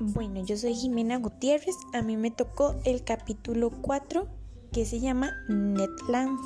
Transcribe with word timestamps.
Bueno, 0.00 0.44
yo 0.44 0.56
soy 0.56 0.74
Jimena 0.74 1.18
Gutiérrez. 1.18 1.76
A 1.92 2.02
mí 2.02 2.16
me 2.16 2.30
tocó 2.30 2.74
el 2.84 3.04
capítulo 3.04 3.70
4 3.70 4.26
que 4.72 4.84
se 4.84 5.00
llama 5.00 5.30
Netland. 5.48 6.38